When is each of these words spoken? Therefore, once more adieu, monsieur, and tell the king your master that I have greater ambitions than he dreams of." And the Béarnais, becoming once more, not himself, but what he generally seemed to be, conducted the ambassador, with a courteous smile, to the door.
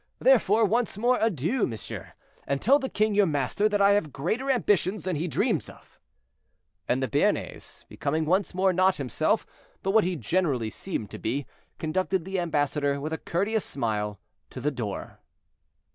Therefore, 0.17 0.65
once 0.65 0.97
more 0.97 1.19
adieu, 1.21 1.67
monsieur, 1.67 2.13
and 2.47 2.59
tell 2.59 2.79
the 2.79 2.89
king 2.89 3.13
your 3.13 3.27
master 3.27 3.69
that 3.69 3.83
I 3.83 3.91
have 3.91 4.11
greater 4.11 4.49
ambitions 4.49 5.03
than 5.03 5.15
he 5.15 5.27
dreams 5.27 5.69
of." 5.69 5.99
And 6.87 7.03
the 7.03 7.07
Béarnais, 7.07 7.87
becoming 7.87 8.25
once 8.25 8.55
more, 8.55 8.73
not 8.73 8.95
himself, 8.95 9.45
but 9.83 9.91
what 9.91 10.03
he 10.03 10.15
generally 10.15 10.71
seemed 10.71 11.11
to 11.11 11.19
be, 11.19 11.45
conducted 11.77 12.25
the 12.25 12.39
ambassador, 12.39 12.99
with 12.99 13.13
a 13.13 13.19
courteous 13.19 13.63
smile, 13.63 14.19
to 14.49 14.59
the 14.59 14.71
door. 14.71 15.19